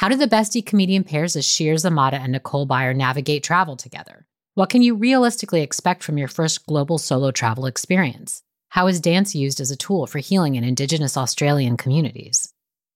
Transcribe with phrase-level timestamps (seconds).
[0.00, 4.26] How do the bestie comedian pairs of Shir Zamata and Nicole Byer navigate travel together?
[4.54, 8.42] What can you realistically expect from your first global solo travel experience?
[8.70, 12.50] How is dance used as a tool for healing in Indigenous Australian communities?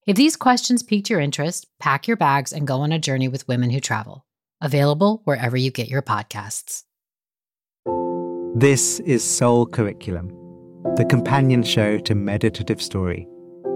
[0.06, 3.46] If these questions piqued your interest, pack your bags and go on a journey with
[3.46, 4.24] women who travel.
[4.62, 6.84] Available wherever you get your podcasts.
[8.54, 10.28] This is Soul Curriculum,
[10.96, 13.26] the companion show to Meditative Story,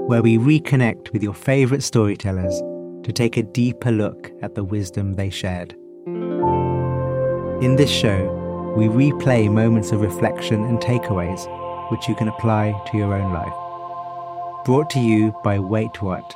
[0.06, 2.58] where we reconnect with your favorite storytellers
[3.08, 5.72] to take a deeper look at the wisdom they shared.
[7.64, 11.48] In this show, we replay moments of reflection and takeaways
[11.90, 14.66] which you can apply to your own life.
[14.66, 16.34] Brought to you by Wait What.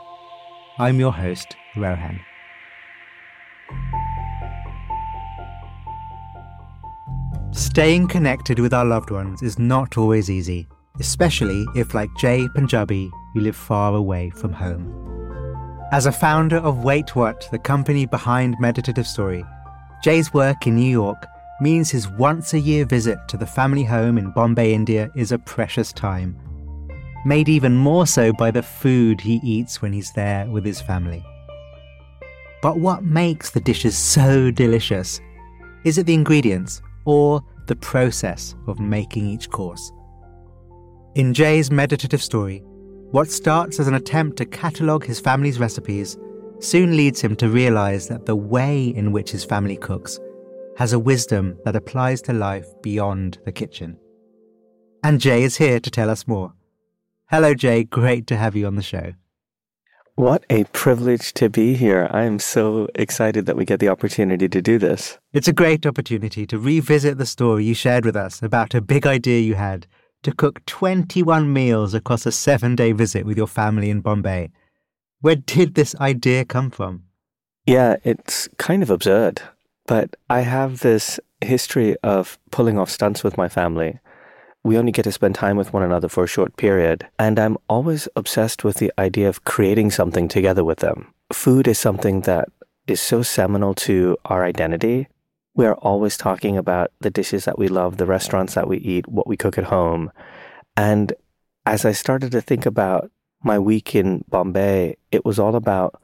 [0.79, 2.19] I'm your host, Rohan.
[7.51, 10.67] Staying connected with our loved ones is not always easy,
[10.99, 15.22] especially if, like Jai Punjabi, you live far away from home.
[15.93, 19.45] As a founder of Wait What, the company behind Meditative Story,
[20.03, 21.27] Jai's work in New York
[21.61, 25.39] means his once a year visit to the family home in Bombay, India is a
[25.39, 26.35] precious time.
[27.27, 31.23] Made even more so by the food he eats when he's there with his family.
[32.63, 35.21] But what makes the dishes so delicious?
[35.85, 39.93] Is it the ingredients or the process of making each course?
[41.17, 42.65] In Jai's meditative story,
[43.13, 46.17] what starts as an attempt to catalogue his family's recipes
[46.61, 50.19] soon leads him to realize that the way in which his family cooks
[50.79, 53.99] has a wisdom that applies to life beyond the kitchen.
[55.05, 56.55] And Jai is here to tell us more.
[57.31, 57.83] Hello, Jai.
[57.83, 59.13] Great to have you on the show.
[60.15, 62.09] What a privilege to be here.
[62.13, 65.19] I am so excited that we get the opportunity to do this.
[65.35, 69.07] It's a great opportunity to revisit the story you shared with us about a big
[69.07, 69.87] idea you had
[70.23, 74.51] to cook 21 meals across a seven day visit with your family in Bombay.
[75.21, 77.05] Where did this idea come from?
[77.67, 79.41] Yeah, it's kind of absurd,
[79.87, 83.99] but I have this history of pulling off stunts with my family.
[84.65, 87.59] We only get to spend time with one another for a short period, and I'm
[87.69, 91.13] always obsessed with the idea of creating something together with them.
[91.33, 92.49] Food is something that
[92.87, 95.09] is so seminal to our identity
[95.55, 99.09] we are always talking about the dishes that we love, the restaurants that we eat,
[99.09, 100.11] what we cook at home.
[100.77, 101.13] And
[101.67, 103.11] as I started to think about
[103.43, 106.01] my week in Bombay, it was all about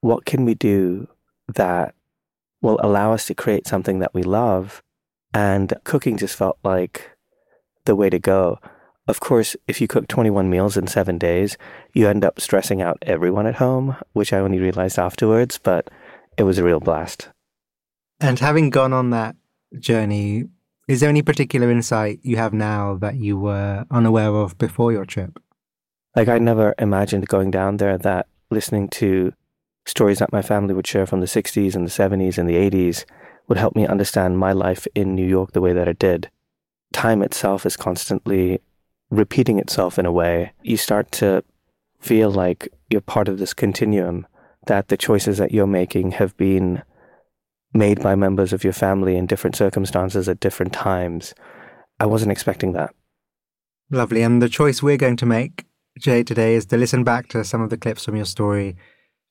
[0.00, 1.08] what can we do
[1.54, 1.94] that
[2.60, 4.82] will allow us to create something that we love.
[5.32, 7.10] And cooking just felt like
[7.84, 8.58] the way to go.
[9.06, 11.56] Of course, if you cook 21 meals in seven days,
[11.92, 15.88] you end up stressing out everyone at home, which I only realized afterwards, but
[16.36, 17.28] it was a real blast.
[18.20, 19.36] And having gone on that
[19.78, 20.44] journey,
[20.88, 25.04] is there any particular insight you have now that you were unaware of before your
[25.04, 25.38] trip?
[26.16, 29.32] Like, I never imagined going down there that listening to
[29.86, 33.04] stories that my family would share from the 60s and the 70s and the 80s
[33.46, 36.30] would help me understand my life in New York the way that it did.
[36.92, 38.60] Time itself is constantly
[39.10, 40.52] repeating itself in a way.
[40.62, 41.44] You start to
[42.00, 44.26] feel like you're part of this continuum,
[44.66, 46.82] that the choices that you're making have been
[47.74, 51.34] made by members of your family in different circumstances at different times.
[52.00, 52.94] I wasn't expecting that.
[53.90, 54.22] Lovely.
[54.22, 55.64] And the choice we're going to make,
[55.98, 58.76] Jai, today is to listen back to some of the clips from your story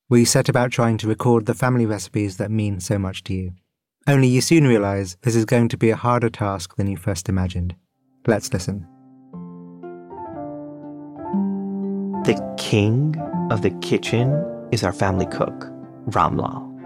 [0.07, 3.33] where you set about trying to record the family recipes that mean so much to
[3.33, 3.53] you.
[4.07, 7.27] Only you soon realize this is going to be a harder task than you first
[7.27, 7.75] imagined.
[8.25, 8.87] Let's listen.
[12.23, 13.15] The king
[13.51, 14.31] of the kitchen
[14.71, 15.69] is our family cook,
[16.07, 16.76] Ramlal.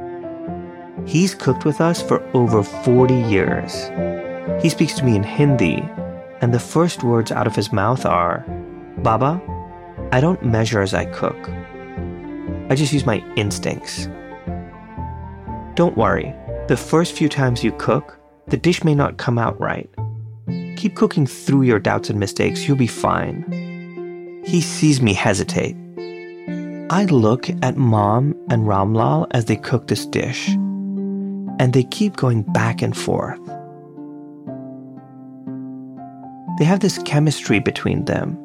[1.06, 3.90] He's cooked with us for over 40 years.
[4.62, 5.84] He speaks to me in Hindi,
[6.42, 8.46] and the first words out of his mouth are
[8.98, 9.42] Baba,
[10.12, 11.50] I don't measure as I cook.
[12.70, 14.08] I just use my instincts.
[15.76, 16.36] Don't worry,
[16.68, 19.90] the first few times you cook, the dish may not come out right.
[20.78, 24.42] Keep cooking through your doubts and mistakes, you'll be fine.
[24.46, 25.76] He sees me hesitate.
[26.90, 30.56] I look at mom and Ramlal as they cook this dish
[31.61, 33.40] and they keep going back and forth.
[36.58, 38.35] They have this chemistry between them.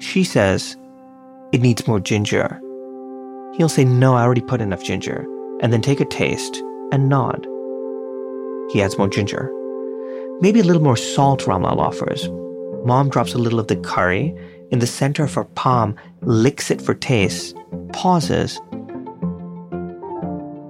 [0.00, 0.78] She says,
[1.52, 2.58] It needs more ginger.
[3.54, 5.26] He'll say, No, I already put enough ginger,
[5.60, 6.56] and then take a taste,
[6.90, 7.46] and nod.
[8.72, 9.52] He adds more ginger.
[10.40, 12.30] Maybe a little more salt, Ramlal offers.
[12.86, 14.34] Mom drops a little of the curry
[14.70, 17.54] in the center of her palm, licks it for taste,
[17.92, 18.58] pauses,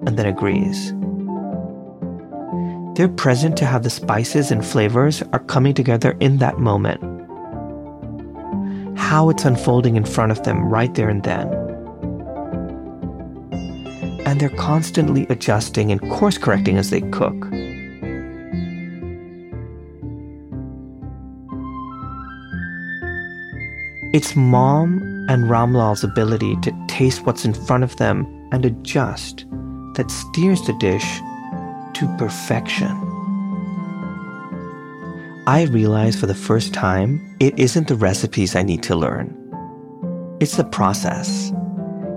[0.07, 0.93] and then agrees.
[2.97, 7.03] They're present to how the spices and flavors are coming together in that moment.
[8.99, 11.49] How it's unfolding in front of them right there and then.
[14.25, 17.35] And they're constantly adjusting and course correcting as they cook.
[24.15, 29.46] It's mom and Ramlal's ability to taste what's in front of them and adjust
[29.97, 31.21] that steers the dish
[31.95, 32.95] to perfection.
[35.49, 39.33] I realize for the first time it isn't the recipes I need to learn.
[40.41, 41.51] It's the process.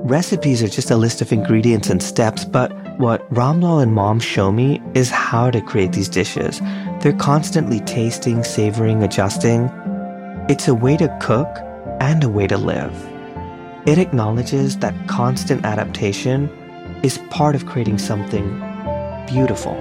[0.03, 4.51] Recipes are just a list of ingredients and steps, but what Ramlal and mom show
[4.51, 6.59] me is how to create these dishes.
[7.01, 9.69] They're constantly tasting, savoring, adjusting.
[10.49, 11.47] It's a way to cook
[12.01, 12.93] and a way to live.
[13.85, 16.49] It acknowledges that constant adaptation
[17.03, 18.59] is part of creating something
[19.27, 19.73] beautiful.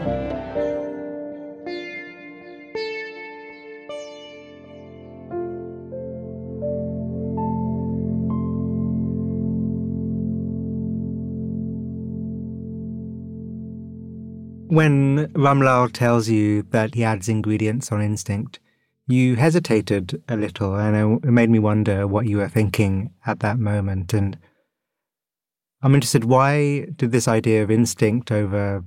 [14.71, 18.61] When Ramlal tells you that he adds ingredients on instinct,
[19.09, 23.59] you hesitated a little, and it made me wonder what you were thinking at that
[23.59, 24.13] moment.
[24.13, 24.39] And
[25.83, 28.85] I'm interested, why did this idea of instinct over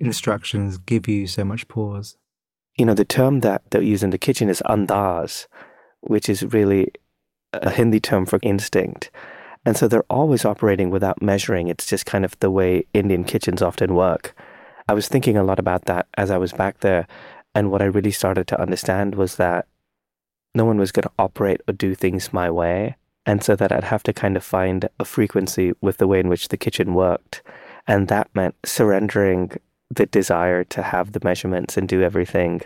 [0.00, 2.16] instructions give you so much pause?
[2.76, 5.46] You know, the term that they use in the kitchen is andaz,
[6.00, 6.90] which is really
[7.52, 9.10] a Hindi term for instinct.
[9.64, 11.68] And so they're always operating without measuring.
[11.68, 14.34] It's just kind of the way Indian kitchens often work.
[14.88, 17.06] I was thinking a lot about that as I was back there.
[17.54, 19.66] And what I really started to understand was that
[20.54, 22.96] no one was going to operate or do things my way.
[23.26, 26.28] And so that I'd have to kind of find a frequency with the way in
[26.28, 27.42] which the kitchen worked.
[27.86, 29.52] And that meant surrendering
[29.90, 32.62] the desire to have the measurements and do everything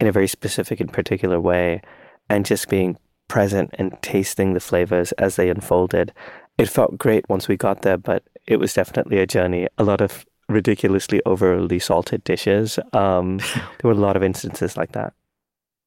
[0.00, 1.80] in a very specific and particular way
[2.28, 2.98] and just being
[3.28, 6.12] present and tasting the flavors as they unfolded.
[6.58, 9.68] It felt great once we got there, but it was definitely a journey.
[9.78, 12.78] A lot of ridiculously overly salted dishes.
[12.92, 15.14] Um, there were a lot of instances like that.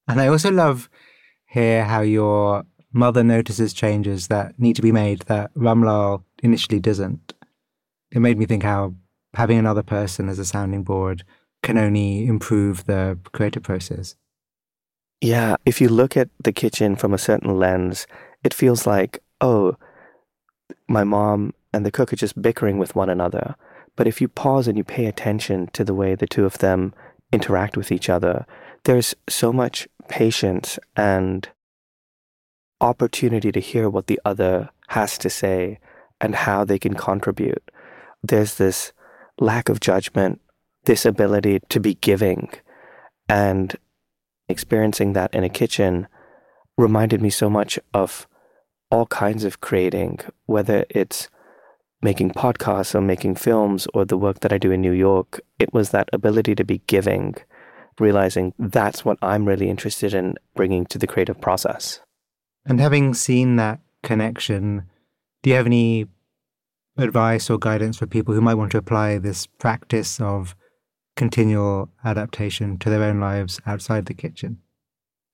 [0.08, 0.90] And I also love
[1.48, 2.64] here how your
[2.96, 7.34] mother notices changes that need to be made that Ramlal initially doesn't.
[8.12, 8.96] It made me think how
[9.34, 11.26] having another person as a sounding board
[11.62, 14.16] can only improve the creative process.
[15.20, 18.08] Yeah, if you look at the kitchen from a certain lens,
[18.46, 19.76] it feels like, oh,
[20.88, 23.56] my mom and the cook are just bickering with one another.
[23.98, 26.94] But if you pause and you pay attention to the way the two of them
[27.34, 28.46] interact with each other,
[28.86, 31.50] there's so much patience and
[32.86, 35.80] opportunity to hear what the other has to say
[36.22, 37.72] and how they can contribute.
[38.22, 38.94] There's this
[39.40, 40.40] lack of judgment,
[40.86, 42.50] this ability to be giving,
[43.28, 43.76] and
[44.48, 46.08] experiencing that in a kitchen
[46.78, 48.28] reminded me so much of
[48.92, 51.28] all kinds of creating, whether it's
[52.04, 55.42] making podcasts or making films or the work that I do in New York.
[55.58, 57.34] It was that ability to be giving,
[58.00, 62.00] realizing that's what I'm really interested in bringing to the creative process.
[62.66, 64.84] And having seen that connection,
[65.44, 66.08] do you have any
[66.98, 70.56] advice or guidance for people who might want to apply this practice of
[71.16, 74.60] continual adaptation to their own lives outside the kitchen?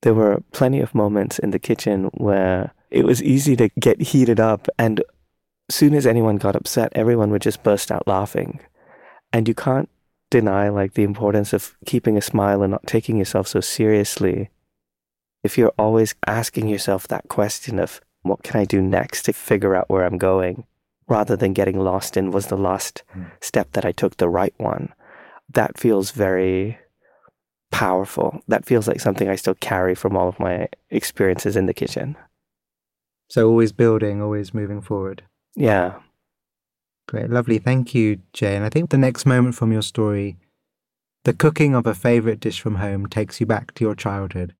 [0.01, 4.39] There were plenty of moments in the kitchen where it was easy to get heated
[4.39, 5.03] up, and
[5.69, 8.59] soon as anyone got upset, everyone would just burst out laughing.
[9.31, 9.89] And you can't
[10.29, 14.49] deny like the importance of keeping a smile and not taking yourself so seriously.
[15.43, 19.75] If you're always asking yourself that question of what can I do next to figure
[19.75, 20.65] out where I'm going,
[21.07, 23.29] rather than getting lost in was the last mm.
[23.41, 24.93] step that I took the right one.
[25.49, 26.79] That feels very
[27.71, 28.41] powerful.
[28.47, 32.15] That feels like something I still carry from all of my experiences in the kitchen.
[33.29, 35.23] So always building, always moving forward.
[35.55, 35.99] Yeah.
[37.07, 37.29] Great.
[37.29, 37.57] Lovely.
[37.57, 38.51] Thank you, Jai.
[38.51, 40.37] And I think the next moment from your story,
[41.23, 44.55] the cooking of a favorite dish from home takes you back to your childhood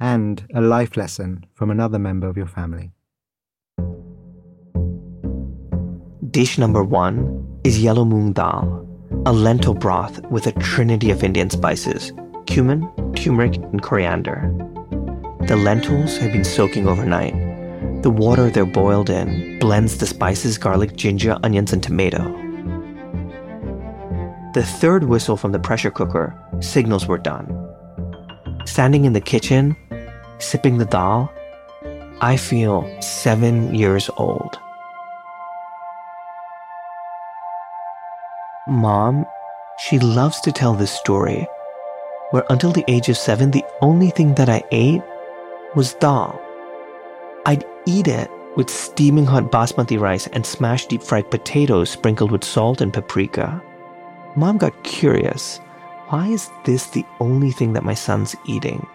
[0.00, 2.90] and a life lesson from another member of your family.
[6.30, 8.86] Dish number one is yellow moong dal,
[9.26, 12.12] a lentil broth with a trinity of Indian spices
[12.46, 14.52] cumin, turmeric, and coriander.
[15.46, 17.34] The lentils have been soaking overnight.
[18.02, 22.22] The water they're boiled in blends the spices, garlic, ginger, onions, and tomato.
[24.52, 27.46] the third whistle from the pressure cooker signals we're done.
[28.64, 29.76] Standing in the kitchen,
[30.40, 31.32] sipping the dal,
[32.20, 34.58] I feel seven years old.
[38.68, 39.24] Mom,
[39.78, 41.46] she loves to tell this story
[42.30, 45.02] where until the age of seven, the only thing that I ate
[45.74, 46.40] was dal.
[47.46, 52.44] I'd eat it with steaming hot basmati rice and smashed deep fried potatoes sprinkled with
[52.44, 53.62] salt and paprika.
[54.36, 55.58] Mom got curious.
[56.08, 58.86] Why is this the only thing that my son's eating?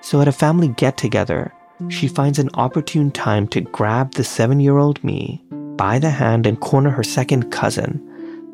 [0.00, 1.52] So at a family get together,
[1.88, 5.42] she finds an opportune time to grab the seven year old me
[5.76, 8.00] by the hand and corner her second cousin,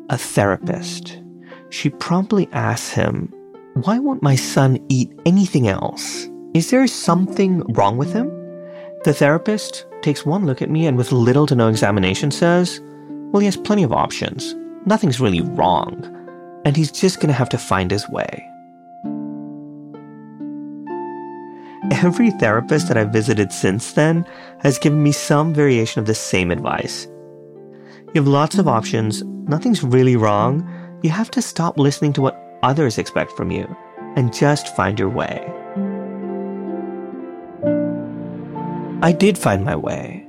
[0.09, 1.21] a therapist.
[1.69, 3.33] She promptly asks him,
[3.75, 6.29] Why won't my son eat anything else?
[6.53, 8.29] Is there something wrong with him?
[9.05, 12.81] The therapist takes one look at me and, with little to no examination, says,
[13.31, 14.53] Well, he has plenty of options.
[14.85, 16.09] Nothing's really wrong.
[16.65, 18.47] And he's just gonna have to find his way.
[22.03, 24.25] Every therapist that I've visited since then
[24.59, 27.07] has given me some variation of the same advice.
[28.13, 30.69] You have lots of options, nothing's really wrong.
[31.01, 33.73] You have to stop listening to what others expect from you
[34.17, 35.49] and just find your way.
[39.01, 40.27] I did find my way.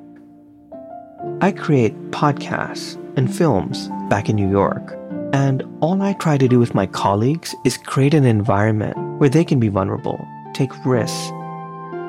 [1.41, 4.97] I create podcasts and films back in New York,
[5.33, 9.45] and all I try to do with my colleagues is create an environment where they
[9.45, 11.33] can be vulnerable, take risks.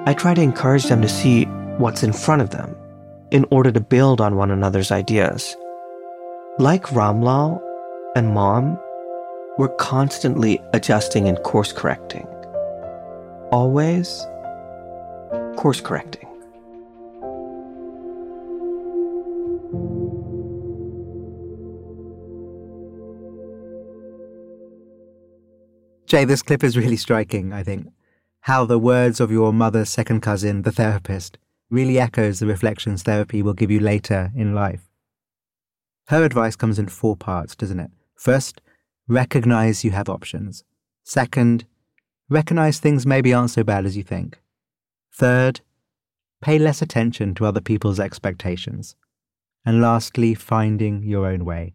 [0.08, 1.46] I try to encourage them to see
[1.80, 2.76] what's in front of them
[3.32, 5.58] in order to build on one another's ideas.
[6.60, 7.60] Like Ramlal
[8.16, 8.80] and Mom,
[9.58, 12.28] we're constantly adjusting and course correcting.
[13.52, 14.24] Always
[15.58, 16.30] course correcting.
[26.06, 27.88] Jai, this clip is really striking, I think.
[28.46, 31.40] How the words of your mother's second cousin, the therapist,
[31.72, 34.88] really echoes the reflections therapy will give you later in life.
[36.10, 37.90] Her advice comes in four parts, doesn't it?
[38.16, 38.62] First,
[39.08, 40.64] recognize you have options.
[41.04, 41.66] Second,
[42.30, 44.38] recognize things maybe aren't so bad as you think.
[45.12, 45.62] Third,
[46.40, 48.96] pay less attention to other people's expectations.
[49.66, 51.74] And lastly, finding your own way.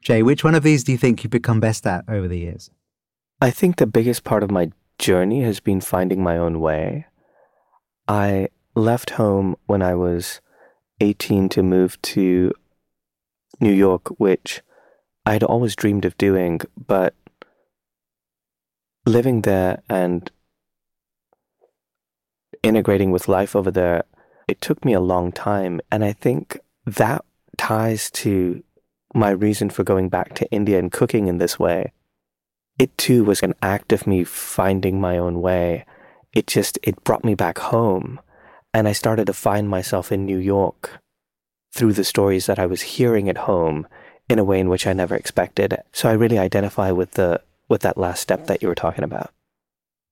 [0.00, 2.70] Jai, which one of these do you think you've become best at over the years?
[3.40, 7.06] I think the biggest part of my journey has been finding my own way.
[8.06, 10.40] I left home when I was
[11.00, 12.52] 18 to move to
[13.60, 14.60] New York, which
[15.24, 17.14] I had always dreamed of doing, but
[19.06, 20.30] living there and
[22.62, 24.04] integrating with life over there,
[24.46, 25.80] it took me a long time.
[25.90, 27.24] And I think that
[27.56, 28.62] ties to
[29.14, 31.92] my reason for going back to India and cooking in this way
[32.80, 35.84] it too was an act of me finding my own way.
[36.32, 38.18] It just, it brought me back home.
[38.72, 40.98] And I started to find myself in New York
[41.74, 43.86] through the stories that I was hearing at home
[44.30, 45.76] in a way in which I never expected.
[45.92, 49.30] So I really identify with the, with that last step that you were talking about.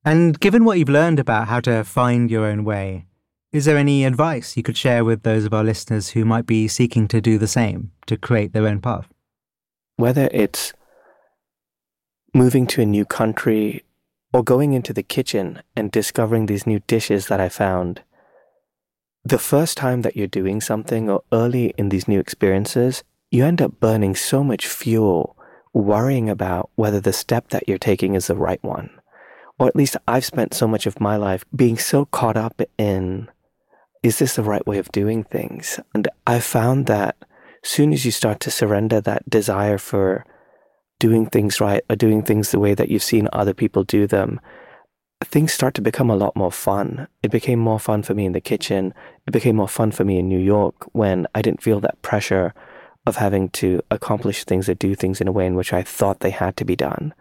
[0.04, 3.06] And given what you've learned about how to find your own way,
[3.50, 6.68] is there any advice you could share with those of our listeners who might be
[6.68, 9.08] seeking to do the same, to create their own path?
[9.96, 10.74] Whether it's
[12.34, 13.84] moving to a new country
[14.32, 18.02] or going into the kitchen and discovering these new dishes that I found.
[19.24, 23.60] The first time that you're doing something or early in these new experiences, you end
[23.60, 25.36] up burning so much fuel
[25.72, 28.90] worrying about whether the step that you're taking is the right one.
[29.58, 33.28] Or at least I've spent so much of my life being so caught up in
[34.02, 35.80] is this the right way of doing things?
[35.92, 37.16] And I found that
[37.64, 40.24] soon as you start to surrender that desire for
[40.98, 44.40] doing things right or doing things the way that you've seen other people do them,
[45.24, 47.08] things start to become a lot more fun.
[47.22, 48.94] It became more fun for me in the kitchen.
[49.26, 52.54] It became more fun for me in New York when I didn't feel that pressure
[53.06, 56.20] of having to accomplish things or do things in a way in which I thought
[56.20, 57.14] they had to be done.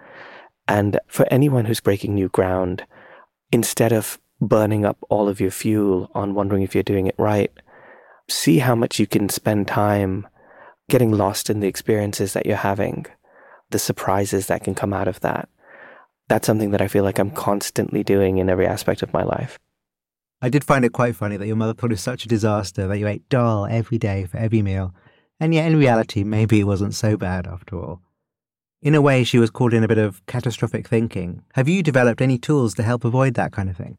[0.68, 2.84] And for anyone who's breaking new ground,
[3.52, 7.52] instead of burning up all of your fuel on wondering if you're doing it right,
[8.30, 10.28] see how much you can spend time
[10.90, 13.06] getting lost in the experiences that you're having
[13.70, 15.50] the surprises that can come out of that.
[16.28, 19.60] That's something that I feel like I'm constantly doing in every aspect of my life.
[20.42, 22.88] I did find it quite funny that your mother thought it was such a disaster
[22.88, 24.94] that you ate dal every day for every meal,
[25.40, 28.02] and yet in reality, maybe it wasn't so bad after all.
[28.82, 31.44] In a way, she was caught in a bit of catastrophic thinking.
[31.56, 33.98] Have you developed any tools to help avoid that kind of thing?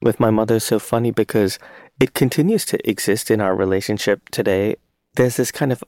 [0.00, 1.58] With my mother, it's so funny because
[2.00, 4.76] it continues to exist in our relationship today.
[5.14, 5.84] There's this kind of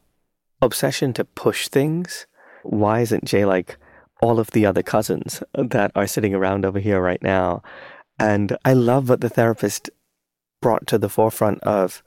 [0.60, 2.26] obsession to push things
[2.62, 3.76] why isn't Jai like
[4.20, 7.62] all of the other cousins that are sitting around over here right now?
[8.18, 9.90] And I love what the therapist
[10.60, 12.02] brought to the forefront of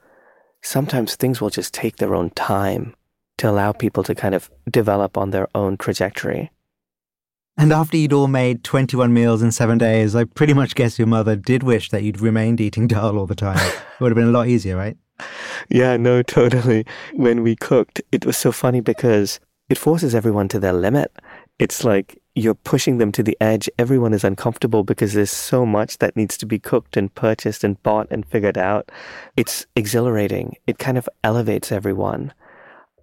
[0.62, 2.94] sometimes things will just take their own time
[3.38, 6.50] to allow people to kind of develop on their own trajectory.
[7.56, 11.08] And after you'd all made 21 meals in seven days, I pretty much guess your
[11.08, 13.58] mother did wish that you'd remained eating dal all the time.
[13.66, 14.96] it would have been a lot easier, right?
[15.68, 16.86] Yeah, no, totally.
[17.12, 19.38] When we cooked, it was so funny because
[19.72, 21.10] it forces everyone to their limit.
[21.58, 23.70] It's like you're pushing them to the edge.
[23.78, 27.82] Everyone is uncomfortable because there's so much that needs to be cooked and purchased and
[27.82, 28.92] bought and figured out.
[29.34, 30.56] It's exhilarating.
[30.66, 32.34] It kind of elevates everyone.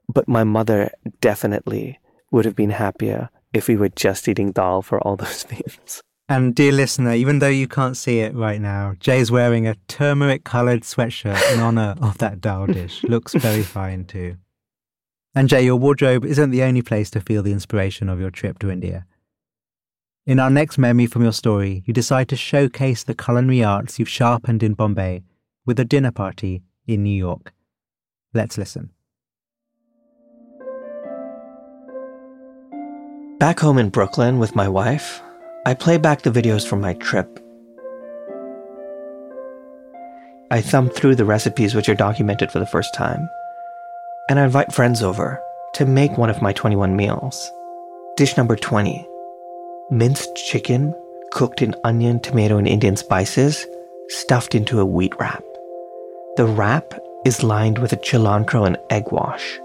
[0.07, 1.99] But my mother definitely
[2.29, 6.03] would have been happier if we were just eating dal for all those meals.
[6.27, 10.43] And dear listener, even though you can't see it right now, Jai's wearing a turmeric
[10.43, 13.03] coloured sweatshirt in honour of that dal dish.
[13.05, 14.38] Looks very fine too.
[15.39, 18.60] And Jai, your wardrobe isn't the only place to feel the inspiration of your trip
[18.60, 19.05] to India.
[20.25, 24.10] In our next memory from your story, you decide to showcase the culinary arts you've
[24.10, 25.24] sharpened in Bombay
[25.65, 27.53] with a dinner party in New York.
[28.34, 28.89] Let's listen.
[33.39, 35.22] Back home in Brooklyn with my wife,
[35.65, 37.39] I play back the videos from my trip.
[40.51, 43.25] I thumb through the recipes which are documented for the first time,
[44.29, 45.41] and I invite friends over
[45.74, 47.51] to make one of my 21 meals.
[48.15, 49.05] Dish number 20
[49.89, 50.93] minced chicken
[51.31, 53.65] cooked in onion, tomato, and Indian spices,
[54.07, 55.43] stuffed into a wheat wrap.
[56.38, 56.93] The wrap
[57.25, 59.59] is lined with a cilantro and egg wash.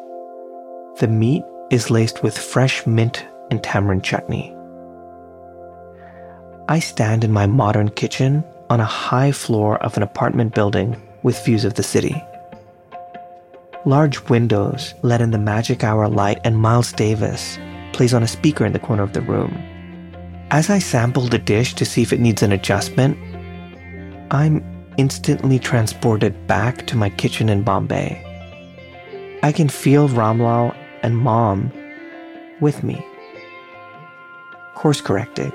[0.99, 4.57] The meat is laced with fresh mint and tamarind chutney.
[6.69, 11.45] I stand in my modern kitchen on a high floor of an apartment building with
[11.45, 12.23] views of the city.
[13.87, 17.59] Large windows let in the magic hour light, and Miles Davis
[17.93, 19.53] plays on a speaker in the corner of the room.
[20.51, 23.19] As I sample the dish to see if it needs an adjustment,
[24.31, 24.65] I'm
[24.97, 28.21] instantly transported back to my kitchen in Bombay.
[29.43, 31.71] I can feel Ramlal and Mom
[32.61, 33.05] with me
[34.85, 35.51] course correcting,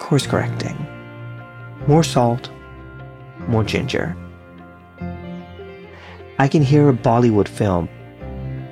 [0.00, 0.76] course correcting.
[1.86, 2.50] More salt,
[3.46, 4.16] more ginger.
[6.40, 7.86] I can hear a Bollywood film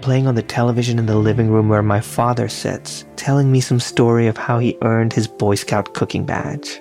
[0.00, 3.78] playing on the television in the living room where my father sits, telling me some
[3.78, 6.80] story of how he earned his Boy Scout cooking badge.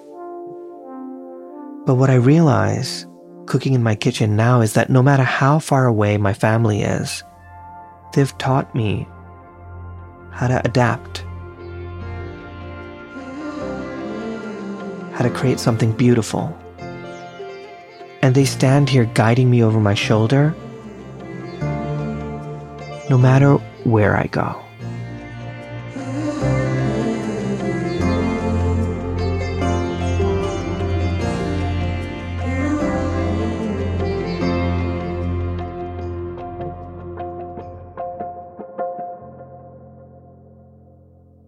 [1.86, 3.06] But what I realize
[3.48, 7.22] cooking in my kitchen now is that no matter how far away my family is,
[8.14, 9.06] they've taught me
[10.32, 11.26] how to adapt
[15.16, 16.58] how to create something beautiful.
[18.22, 20.56] And they stand here guiding me over my shoulder
[23.10, 24.62] no matter where I go.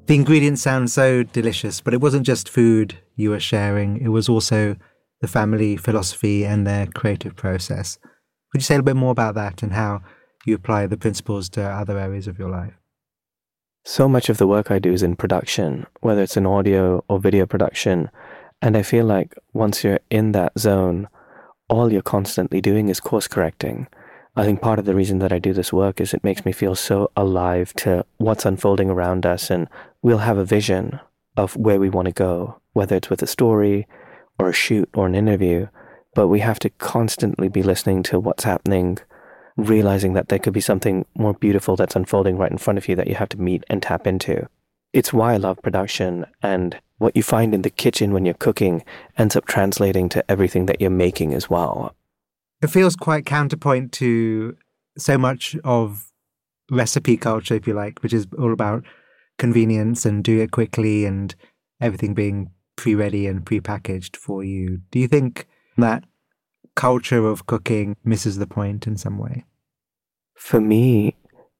[0.10, 4.28] The ingredients sound so delicious, but it wasn't just food you were sharing, it was
[4.28, 4.76] also
[5.22, 8.00] the family philosophy and their creative process.
[8.52, 10.02] Could you say a little bit more about that and how
[10.46, 12.74] you apply the principles to other areas of your life?
[13.86, 17.20] So much of the work I do is in production, whether it's in audio or
[17.20, 18.10] video production.
[18.62, 21.08] And I feel like once you're in that zone,
[21.70, 23.88] all you're constantly doing is course correcting.
[24.36, 26.52] I think part of the reason that I do this work is it makes me
[26.52, 29.68] feel so alive to what's unfolding around us, and
[30.02, 31.00] we'll have a vision
[31.36, 33.88] of where we want to go, whether it's with a story
[34.38, 35.68] or a shoot or an interview.
[36.16, 38.98] But we have to constantly be listening to what's happening,
[39.64, 42.96] realizing that there could be something more beautiful that's unfolding right in front of you
[42.96, 44.48] that you have to meet and tap into.
[44.94, 48.84] It's why I love production, and what you find in the kitchen when you're cooking
[49.18, 51.96] ends up translating to everything that you're making as well.
[52.62, 54.58] It feels quite counterpoint to
[54.98, 56.12] so much of
[56.72, 58.84] recipe culture, if you like, which is all about
[59.38, 61.34] convenience and do it quickly and
[61.80, 64.82] everything being pre ready and pre packaged for you.
[64.92, 66.04] Do you think that
[66.80, 69.44] culture of cooking misses the point in some way?
[70.36, 71.18] For me,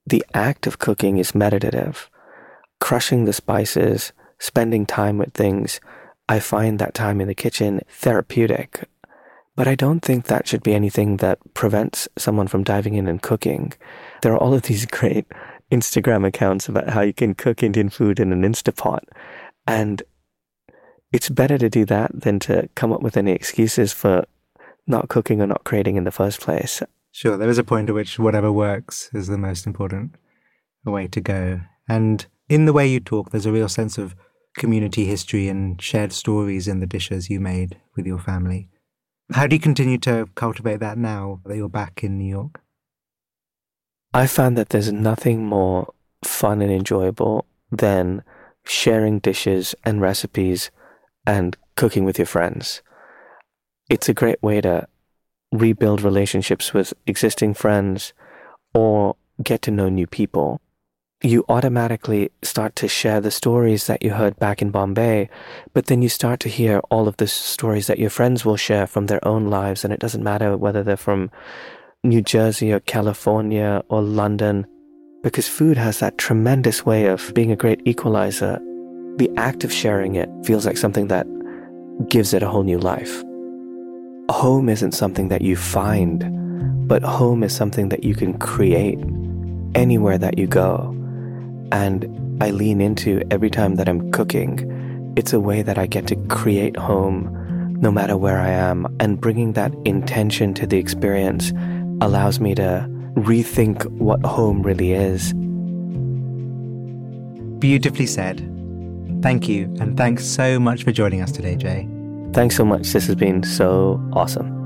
[0.08, 2.10] the act of cooking is meditative.
[2.80, 5.82] Crushing the spices, spending time with things,
[6.30, 8.88] I find that time in the kitchen therapeutic.
[9.58, 13.22] But I don't think that should be anything that prevents someone from diving in and
[13.22, 13.74] cooking.
[14.22, 15.26] There are all of these great
[15.70, 19.02] Instagram accounts about how you can cook Indian food in an Instapot.
[19.68, 20.02] And
[21.12, 24.24] it's better to do that than to come up with any excuses for
[24.90, 26.82] not cooking or not creating in the first place.
[27.12, 30.16] Sure, there is a point at which whatever works is the most important
[30.86, 31.62] way to go.
[31.88, 34.16] And In the way you talk, there's a real sense of
[34.58, 38.68] community history and shared stories in the dishes you made with your family.
[39.32, 42.60] How do you continue to cultivate that now that you're back in New York?
[44.16, 48.24] I found that there's nothing more fun and enjoyable than
[48.66, 50.72] sharing dishes and recipes
[51.28, 52.82] and cooking with your friends.
[53.90, 54.88] It's a great way to
[55.52, 58.14] rebuild relationships with existing friends
[58.72, 60.62] or get to know new people.
[61.24, 65.28] You automatically start to share the stories that you heard back in Bombay,
[65.74, 68.86] but then you start to hear all of the stories that your friends will share
[68.86, 71.32] from their own lives, and it doesn't matter whether they're from
[72.04, 74.68] New Jersey or California or London,
[75.24, 78.60] because food has that tremendous way of being a great equalizer.
[79.18, 81.28] The act of sharing it feels like something that
[82.08, 83.24] gives it a whole new life.
[84.30, 89.00] Home isn't something that you find, but home is something that you can create
[89.76, 90.96] anywhere that you go.
[91.72, 92.06] And
[92.42, 95.14] I lean into every time that I'm cooking.
[95.16, 97.36] It's a way that I get to create home
[97.82, 98.86] no matter where I am.
[99.00, 101.52] And bringing that intention to the experience
[102.02, 105.34] allows me to rethink what home really is.
[107.60, 108.46] Beautifully said.
[109.22, 111.99] Thank you, and thanks so much for joining us today, Jai.
[112.34, 112.94] Thanks so much.
[112.94, 114.60] This has been so awesome.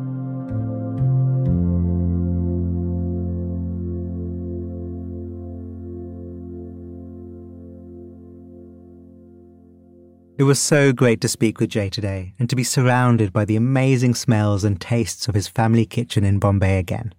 [10.36, 13.56] It was so great to speak with Jai today and to be surrounded by the
[13.56, 17.14] amazing smells and tastes of his family kitchen in Bombay again.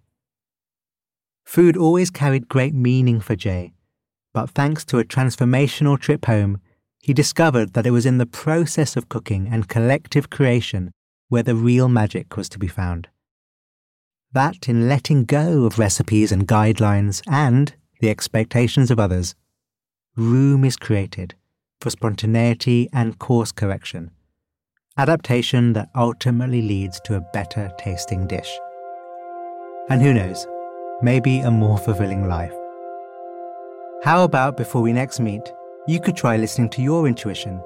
[1.45, 3.73] Food always carried great meaning for Jai,
[4.33, 6.61] but thanks to a transformational trip home,
[7.05, 10.91] he discovered that it was in the process of cooking and collective creation
[11.29, 13.09] where the real magic was to be found.
[14.33, 19.35] That in letting go of recipes and guidelines and the expectations of others,
[20.17, 21.35] room is created
[21.79, 24.11] for spontaneity and course correction,
[24.97, 28.59] adaptation that ultimately leads to a better tasting dish.
[29.91, 30.47] And who knows,
[31.03, 32.55] maybe a more fulfilling life.
[34.03, 35.53] How about before we next meet,
[35.87, 37.61] you could try listening to your intuition,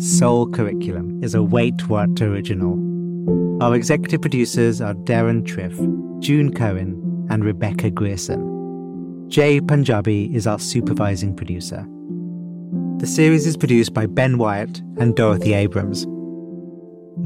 [0.00, 2.78] Soul Curriculum is a Wait What original.
[3.60, 5.76] Our executive producers are Darren Triff,
[6.20, 9.28] June Cohen, and Rebecca Grierson.
[9.28, 11.84] Jai Punjabi is our supervising producer.
[12.98, 16.06] The series is produced by Ben Wyatt and Dorothy Abrams.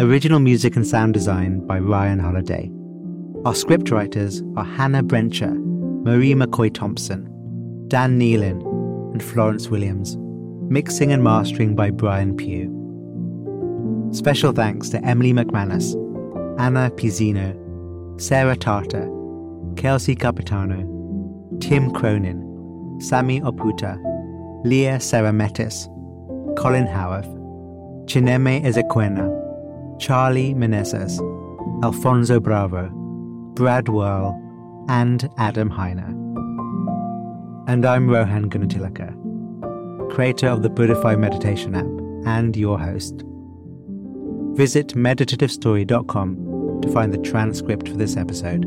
[0.00, 2.70] Original music and sound design by Ryan Holiday.
[3.44, 5.54] Our scriptwriters are Hannah Brencher,
[6.06, 7.24] Marie McCoy Thompson,
[7.88, 8.62] Dan Nealon,
[9.12, 10.16] and Florence Williams.
[10.68, 12.72] Mixing and mastering by Brian Pugh.
[14.12, 15.94] Special thanks to Emily McManus,
[16.58, 17.54] Anna Pizzino,
[18.20, 19.08] Sarah Tartar,
[19.76, 20.78] Kelsey Capitano,
[21.60, 22.42] Tim Cronin,
[23.00, 23.96] Sami Oputa,
[24.64, 25.86] Leah Sarametis,
[26.58, 27.28] Colin Howarth,
[28.06, 29.30] Chineme Ezequena,
[30.00, 31.20] Charlie Meneses,
[31.84, 32.88] Alfonso Bravo,
[33.54, 34.34] Brad Whirl,
[34.88, 36.10] and Adam Heiner.
[37.68, 39.25] And I'm Rohan Gunatillake
[40.10, 41.86] creator of the Buddhify meditation app,
[42.26, 43.22] and your host.
[44.56, 48.64] Visit meditativestory.com to find the transcript for this episode.